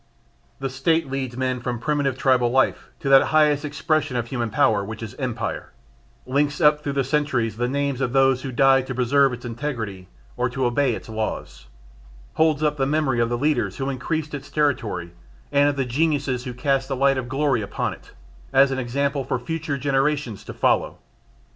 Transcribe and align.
The 0.57 0.69
State 0.71 1.11
leads 1.11 1.37
men 1.37 1.59
from 1.59 1.77
primitive 1.77 2.17
tribal 2.17 2.49
life 2.49 2.89
to 3.01 3.09
that 3.09 3.25
highest 3.27 3.63
expression 3.63 4.15
of 4.17 4.25
human 4.25 4.49
power 4.49 4.83
which 4.83 5.03
is 5.03 5.13
Empire; 5.19 5.73
links 6.25 6.59
up 6.59 6.81
through 6.81 6.93
the 6.93 7.03
centuries 7.03 7.55
the 7.57 7.67
names 7.67 8.01
of 8.01 8.11
those 8.11 8.41
who 8.41 8.51
died 8.51 8.87
to 8.87 8.95
preserve 8.95 9.31
its 9.31 9.45
integrity 9.45 10.07
or 10.37 10.49
to 10.49 10.65
obey 10.65 10.95
its 10.95 11.07
laws; 11.07 11.67
holds 12.33 12.63
up 12.63 12.77
the 12.77 12.87
memory 12.87 13.19
of 13.19 13.29
the 13.29 13.37
leaders 13.37 13.77
who 13.77 13.91
increased 13.91 14.33
its 14.33 14.49
territory, 14.49 15.11
and 15.51 15.69
of 15.69 15.75
the 15.75 15.85
geniuses 15.85 16.45
who 16.45 16.53
cast 16.55 16.87
the 16.87 16.95
light 16.95 17.19
of 17.19 17.29
glory 17.29 17.61
upon 17.61 17.93
it, 17.93 18.13
as 18.51 18.71
an 18.71 18.79
example 18.79 19.23
for 19.23 19.37
future 19.37 19.77
generations 19.77 20.43
to 20.43 20.51
follow. 20.55 20.97